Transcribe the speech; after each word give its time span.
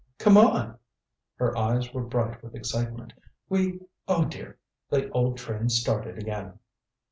"Come 0.17 0.35
on!" 0.35 0.79
Her 1.35 1.55
eyes 1.55 1.93
were 1.93 2.01
bright 2.01 2.41
with 2.43 2.55
excitement. 2.55 3.13
"We 3.49 3.81
oh, 4.07 4.25
dear 4.25 4.57
the 4.89 5.11
old 5.11 5.37
train's 5.37 5.79
started 5.79 6.17
again." 6.17 6.57